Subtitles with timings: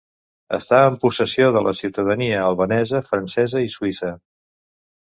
[0.57, 4.15] Està en possessió de la ciutadania albanesa, francesa i suïssa.